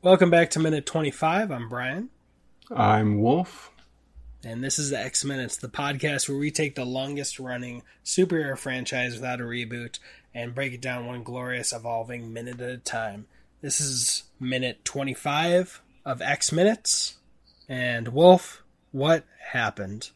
[0.00, 1.50] Welcome back to minute 25.
[1.50, 2.10] I'm Brian.
[2.70, 3.72] I'm Wolf.
[4.44, 8.56] And this is the X Minutes, the podcast where we take the longest running superhero
[8.56, 9.98] franchise without a reboot
[10.32, 13.26] and break it down one glorious evolving minute at a time.
[13.60, 17.16] This is minute 25 of X Minutes.
[17.68, 18.62] And Wolf,
[18.92, 20.10] what happened?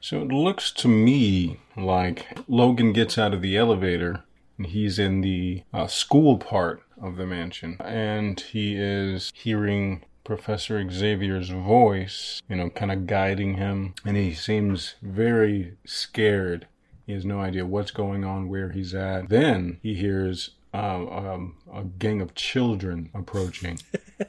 [0.00, 4.22] So it looks to me like Logan gets out of the elevator
[4.58, 10.82] and he's in the uh, school part of the mansion and he is hearing Professor
[10.90, 16.66] Xavier's voice, you know, kind of guiding him, and he seems very scared.
[17.06, 19.28] He has no idea what's going on, where he's at.
[19.28, 23.78] Then he hears uh, um, a gang of children approaching,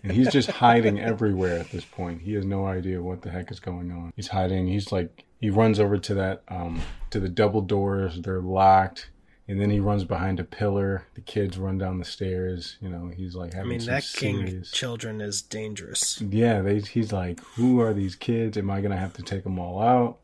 [0.03, 2.21] and he's just hiding everywhere at this point.
[2.23, 4.11] He has no idea what the heck is going on.
[4.17, 4.67] He's hiding.
[4.67, 8.19] He's like he runs over to that um, to the double doors.
[8.19, 9.09] They're locked
[9.47, 11.05] and then he runs behind a pillar.
[11.13, 12.77] The kids run down the stairs.
[12.81, 14.51] You know, he's like having I mean, that serious...
[14.51, 16.21] king children is dangerous.
[16.21, 18.57] Yeah, they, he's like, who are these kids?
[18.57, 20.19] Am I gonna have to take them all out?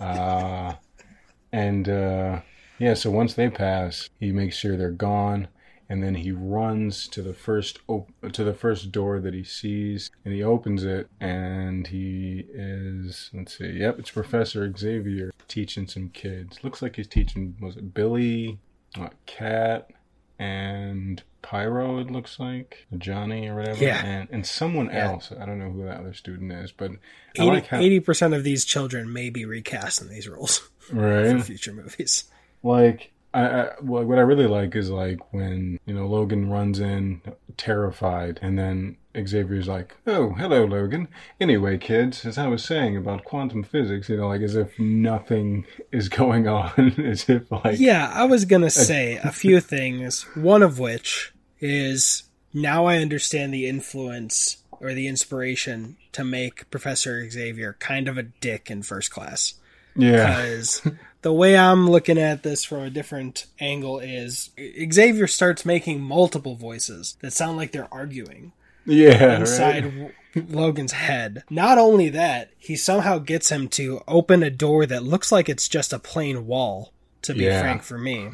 [0.00, 0.74] Uh,
[1.52, 2.40] and uh,
[2.78, 5.48] yeah, so once they pass, he makes sure they're gone
[5.88, 10.10] and then he runs to the first op- to the first door that he sees
[10.24, 16.10] and he opens it and he is let's see yep it's professor xavier teaching some
[16.10, 16.62] kids.
[16.62, 18.58] Looks like he's teaching was it billy
[18.98, 19.90] uh, cat
[20.38, 24.04] and pyro it looks like johnny or whatever yeah.
[24.04, 25.10] and, and someone yeah.
[25.10, 25.32] else.
[25.32, 26.92] I don't know who that other student is but
[27.36, 31.36] 80, like how, 80% of these children may be recast in these roles right.
[31.36, 32.24] for future movies.
[32.62, 37.20] Like I, I what I really like is like when you know Logan runs in
[37.56, 41.08] terrified, and then Xavier's like, "Oh, hello, Logan."
[41.40, 45.66] Anyway, kids, as I was saying about quantum physics, you know, like as if nothing
[45.92, 50.22] is going on, as if like yeah, I was gonna say a few things.
[50.34, 57.28] One of which is now I understand the influence or the inspiration to make Professor
[57.28, 59.54] Xavier kind of a dick in first class.
[59.96, 60.36] Yeah.
[60.36, 60.82] Because
[61.28, 64.48] the way I'm looking at this from a different angle is
[64.90, 68.52] Xavier starts making multiple voices that sound like they're arguing.
[68.86, 69.40] Yeah.
[69.40, 70.14] Inside right?
[70.48, 71.44] Logan's head.
[71.50, 75.68] Not only that, he somehow gets him to open a door that looks like it's
[75.68, 77.60] just a plain wall, to be yeah.
[77.60, 78.30] frank for me.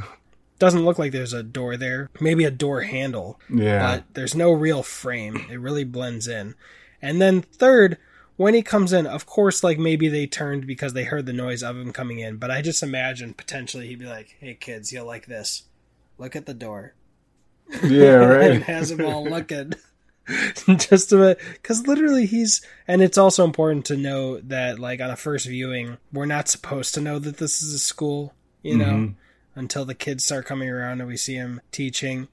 [0.61, 2.11] Doesn't look like there's a door there.
[2.21, 3.41] Maybe a door handle.
[3.53, 3.81] Yeah.
[3.81, 5.47] But there's no real frame.
[5.51, 6.55] It really blends in.
[7.03, 7.99] And then third,
[8.37, 11.63] when he comes in, of course, like maybe they turned because they heard the noise
[11.63, 15.07] of him coming in, but I just imagine potentially he'd be like, "Hey kids, you'll
[15.07, 15.65] like this.
[16.19, 16.95] Look at the door."
[17.83, 18.51] Yeah, right.
[18.51, 19.75] and has them all looking.
[20.79, 25.11] just a bit, because literally he's, and it's also important to know that, like on
[25.11, 28.85] a first viewing, we're not supposed to know that this is a school, you know,
[28.85, 29.61] mm-hmm.
[29.61, 32.29] until the kids start coming around and we see him teaching.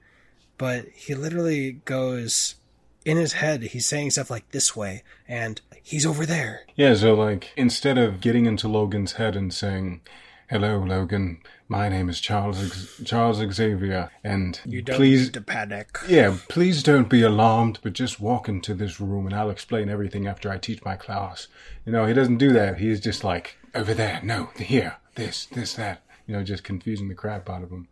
[0.58, 2.56] But he literally goes
[3.04, 6.62] in his head, he's saying stuff like this way and he's over there.
[6.76, 10.00] Yeah, so like instead of getting into Logan's head and saying,
[10.48, 11.42] "Hello, Logan.
[11.68, 16.82] My name is Charles Charles Xavier, and you don't please need to panic." Yeah, please
[16.82, 20.58] don't be alarmed, but just walk into this room and I'll explain everything after I
[20.58, 21.48] teach my class.
[21.84, 22.78] You know, he doesn't do that.
[22.78, 26.02] He's just like over there, no, here, this, this, that.
[26.26, 27.88] You know, just confusing the crap out of him.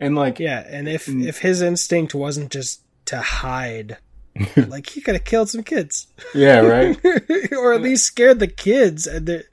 [0.00, 3.98] And like, yeah, and if if his instinct wasn't just to hide
[4.56, 6.08] like he could have killed some kids.
[6.34, 6.98] Yeah, right.
[7.52, 9.06] or at least scared the kids.
[9.06, 9.44] And they're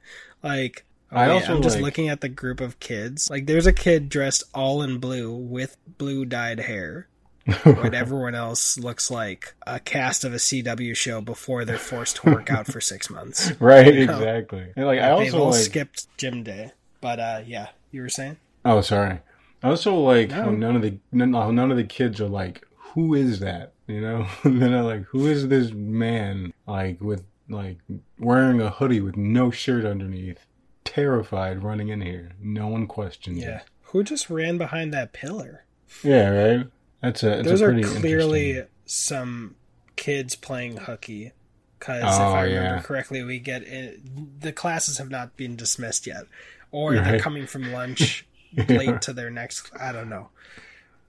[0.44, 1.84] like, oh, I also I'm just like...
[1.84, 3.30] looking at the group of kids.
[3.30, 7.08] Like, there's a kid dressed all in blue with blue dyed hair.
[7.64, 12.30] when everyone else looks like a cast of a CW show before they're forced to
[12.30, 13.52] work out for six months.
[13.60, 14.14] Right, you know?
[14.14, 14.72] exactly.
[14.76, 15.60] And like, I also all like...
[15.60, 16.72] skipped gym day,
[17.02, 18.38] but uh, yeah, you were saying.
[18.64, 19.22] Oh, sorry.
[19.64, 20.36] I also like no.
[20.36, 23.74] how none of the none, none of the kids are like, who is that?
[23.88, 27.78] You know, then I like, who is this man like with like
[28.18, 30.46] wearing a hoodie with no shirt underneath,
[30.84, 32.32] terrified, running in here?
[32.42, 33.40] No one questions.
[33.40, 33.64] Yeah, it.
[33.84, 35.66] who just ran behind that pillar?
[36.04, 36.68] Yeah, right.
[37.02, 37.42] That's a.
[37.42, 39.56] Those are clearly some
[39.96, 41.34] kids playing hooky.
[41.80, 42.82] Because oh, if I remember yeah.
[42.82, 46.26] correctly, we get in, the classes have not been dismissed yet,
[46.72, 47.04] or right.
[47.04, 48.28] they're coming from lunch
[48.70, 49.72] late to their next.
[49.80, 50.30] I don't know.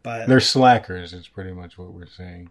[0.02, 1.12] But they're slackers.
[1.12, 2.50] It's pretty much what we're saying.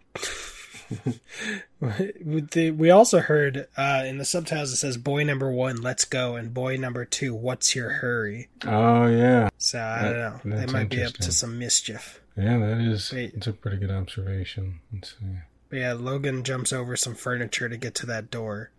[2.78, 6.52] we also heard uh, in the subtitles it says "Boy number one, let's go," and
[6.52, 9.50] "Boy number two, what's your hurry?" Oh yeah.
[9.58, 10.56] So I don't know.
[10.56, 12.20] They might be up to some mischief.
[12.36, 13.12] Yeah, that is.
[13.12, 13.34] Wait.
[13.34, 14.80] It's a pretty good observation.
[14.92, 15.38] Let's see.
[15.68, 18.70] But yeah, Logan jumps over some furniture to get to that door,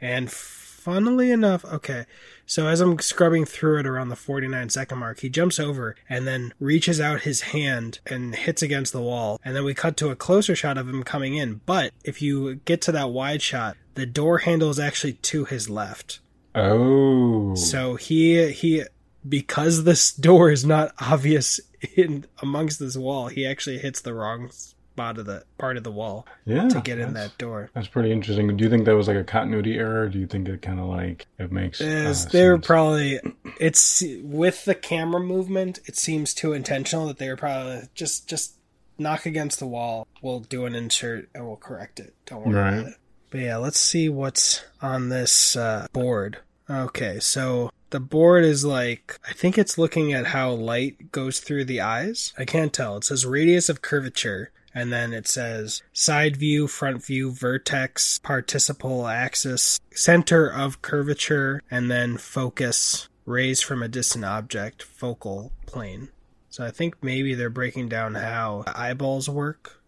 [0.00, 2.06] and f- funnily enough, okay.
[2.46, 6.28] So as I'm scrubbing through it around the 49 second mark, he jumps over and
[6.28, 9.40] then reaches out his hand and hits against the wall.
[9.44, 11.60] And then we cut to a closer shot of him coming in.
[11.66, 15.68] But if you get to that wide shot, the door handle is actually to his
[15.68, 16.20] left.
[16.54, 17.56] Oh.
[17.56, 18.84] So he he
[19.28, 21.58] because this door is not obvious
[21.96, 24.50] in amongst this wall, he actually hits the wrong
[24.96, 27.68] spot of the part of the wall yeah, to get in that door.
[27.74, 28.56] That's pretty interesting.
[28.56, 30.04] Do you think that was like a continuity error?
[30.04, 31.80] Or do you think it kind of like it makes?
[31.82, 32.66] Uh, they were sense?
[32.66, 33.20] probably
[33.60, 35.80] it's with the camera movement.
[35.84, 38.54] It seems too intentional that they were probably just just
[38.98, 40.06] knock against the wall.
[40.22, 42.14] We'll do an insert and we'll correct it.
[42.24, 42.72] Don't worry Right.
[42.78, 42.94] about it.
[43.30, 46.38] But yeah, let's see what's on this uh, board.
[46.70, 51.66] Okay, so the board is like I think it's looking at how light goes through
[51.66, 52.32] the eyes.
[52.38, 52.96] I can't tell.
[52.96, 54.52] It says radius of curvature.
[54.76, 61.90] And then it says side view, front view, vertex, principal axis, center of curvature, and
[61.90, 66.10] then focus, rays from a distant object, focal plane.
[66.50, 69.82] So I think maybe they're breaking down how eyeballs work,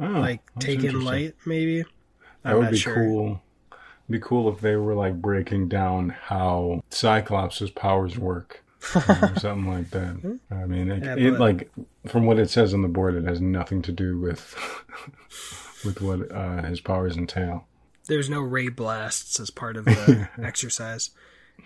[0.00, 1.04] Oh, like that's take in interesting.
[1.04, 1.84] light, maybe.
[2.42, 3.42] That would be cool.
[4.08, 8.64] Be cool if they were like breaking down how Cyclops' powers work.
[8.94, 10.38] Or something like that.
[10.50, 11.70] I mean, it, Yeah, it like
[12.06, 14.54] from what it says on the board, it has nothing to do with
[15.84, 17.66] with what uh, his powers entail.
[18.06, 21.10] There's no ray blasts as part of the exercise.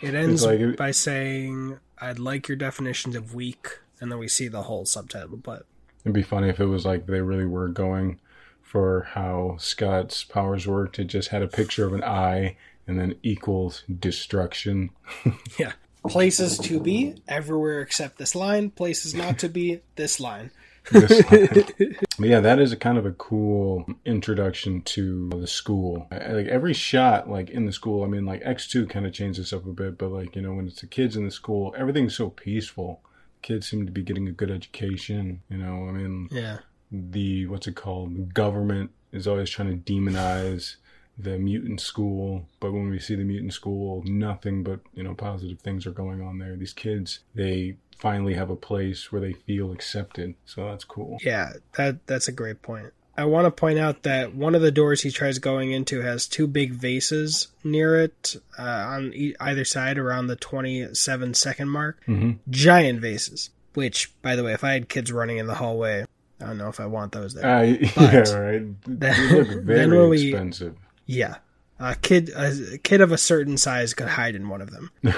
[0.00, 4.28] It ends like it- by saying, "I'd like your definitions of weak," and then we
[4.28, 5.37] see the whole subtitle.
[5.37, 5.66] But
[6.05, 8.20] It'd be funny if it was like they really were going
[8.61, 10.99] for how Scott's powers worked.
[10.99, 12.56] It just had a picture of an eye
[12.87, 14.90] and then equals destruction.
[15.58, 15.72] yeah,
[16.08, 18.70] places to be everywhere except this line.
[18.70, 20.50] Places not to be this line.
[20.90, 21.22] This
[22.18, 26.06] But yeah, that is a kind of a cool introduction to the school.
[26.10, 29.40] Like every shot, like in the school, I mean, like X two kind of changed
[29.40, 31.74] this up a bit, but like you know, when it's the kids in the school,
[31.76, 33.00] everything's so peaceful.
[33.42, 35.42] Kids seem to be getting a good education.
[35.48, 36.58] You know, I mean, Yeah,
[36.92, 38.14] the what's it called?
[38.14, 40.76] The government is always trying to demonize
[41.19, 45.61] the mutant school, but when we see the mutant school, nothing but you know positive
[45.61, 46.56] things are going on there.
[46.56, 51.19] These kids, they finally have a place where they feel accepted, so that's cool.
[51.25, 52.93] yeah, that that's a great point.
[53.16, 56.26] I want to point out that one of the doors he tries going into has
[56.26, 62.02] two big vases near it uh, on e- either side around the 27 second mark.
[62.06, 63.50] hmm Giant vases.
[63.75, 66.06] Which, by the way, if I had kids running in the hallway,
[66.40, 67.46] I don't know if I want those there.
[67.46, 67.62] Uh,
[67.96, 68.84] yeah, right.
[68.84, 70.75] They look very when we- expensive.
[71.06, 71.36] Yeah.
[71.78, 74.90] A kid a kid of a certain size could hide in one of them.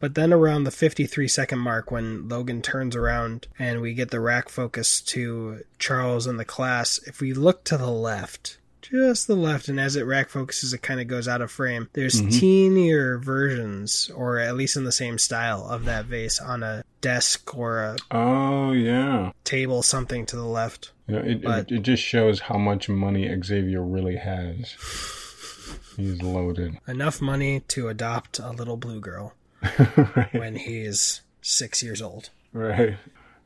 [0.00, 4.20] but then around the 53 second mark when Logan turns around and we get the
[4.20, 8.58] rack focus to Charles and the class, if we look to the left,
[8.90, 11.88] just the left and as it rack focuses it kind of goes out of frame.
[11.92, 12.30] There's Mhm.
[12.32, 17.54] teenier versions or at least in the same style of that vase on a desk
[17.56, 20.90] or a Oh yeah, table something to the left.
[21.06, 24.74] you know, it, But- it it just shows how much money Xavier really has.
[25.96, 26.78] He's loaded.
[26.88, 29.34] Enough money to adopt a little blue girl.
[29.78, 30.28] right.
[30.34, 32.28] when he's six years old.
[32.52, 32.96] Right.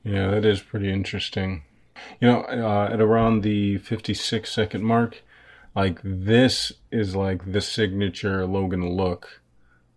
[0.03, 1.63] Yeah, that is pretty interesting.
[2.21, 5.23] You know, uh, at around the 56 second mark,
[5.75, 9.41] like this is like the signature Logan look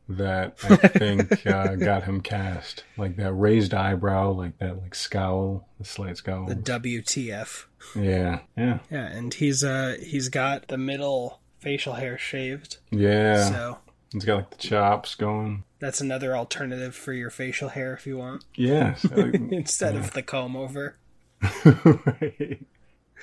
[0.09, 2.83] that I think uh, got him cast.
[2.97, 6.45] Like that raised eyebrow, like that like scowl, the slight scowl.
[6.47, 7.65] The WTF?
[7.95, 13.49] Yeah, yeah, Yeah, and he's uh he's got the middle facial hair shaved, yeah.
[13.49, 13.77] so
[14.13, 15.63] He's got like the chops going.
[15.79, 18.95] that's another alternative for your facial hair if you want, Yeah.
[18.95, 20.97] so, instead of the comb over.
[21.65, 22.59] right.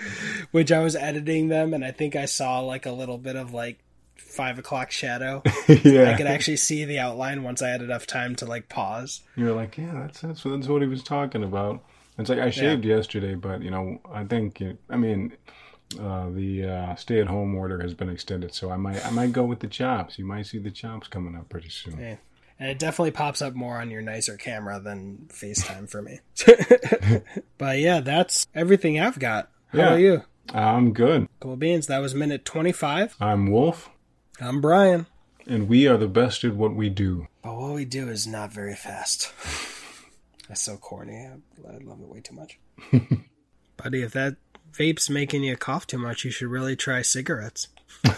[0.50, 3.52] Which I was editing them, and I think I saw like a little bit of
[3.52, 3.78] like
[4.17, 5.43] five o'clock shadow.
[5.69, 6.11] yeah.
[6.11, 9.23] I could actually see the outline once I had enough time to like pause.
[9.37, 11.83] You're like, yeah, that's that's what, that's what he was talking about.
[12.19, 15.37] It's like I shaved yesterday, but you know, I think it, I mean,
[16.00, 19.61] uh, the uh, stay-at-home order has been extended, so I might I might go with
[19.61, 20.19] the chops.
[20.19, 21.99] You might see the chops coming up pretty soon.
[21.99, 22.17] Yeah.
[22.61, 26.19] And it definitely pops up more on your nicer camera than FaceTime for me.
[27.59, 29.49] but yeah, that's everything I've got.
[29.68, 29.87] How Yeah.
[29.88, 30.22] about you?
[30.54, 31.28] I'm good.
[31.40, 31.87] Cool beans.
[31.88, 33.16] That was minute 25.
[33.20, 33.90] I'm Wolf,
[34.40, 35.06] I'm Brian.
[35.46, 37.28] and we are the best at what we do.
[37.42, 39.32] But what we do is not very fast.
[40.48, 41.26] That's so corny.
[41.26, 41.34] I,
[41.68, 42.58] I love it way too much.
[43.76, 44.37] Buddy, if that
[44.72, 47.68] vape's making you cough too much, you should really try cigarettes.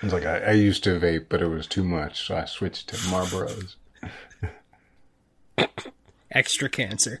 [0.00, 2.88] It's like I, I used to vape, but it was too much, so I switched
[2.90, 3.74] to Marlboros.
[6.30, 7.20] Extra cancer.